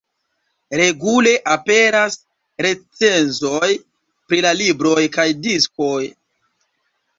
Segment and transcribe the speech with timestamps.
[0.79, 2.17] Regule aperas
[2.67, 3.71] recenzoj
[4.33, 6.03] pri la libroj kaj diskoj.